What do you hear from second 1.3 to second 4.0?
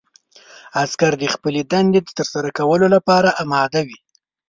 خپلې دندې ترسره کولو لپاره اماده وي.